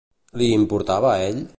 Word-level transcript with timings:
Li 0.41 0.47
importava 0.55 1.11
a 1.13 1.21
ell? 1.29 1.41